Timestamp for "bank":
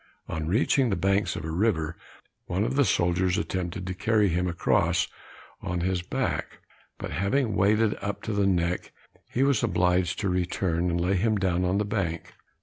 11.85-12.33